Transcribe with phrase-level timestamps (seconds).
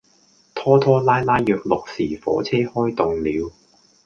[0.55, 3.53] 拖拖拉拉約六時火車開動了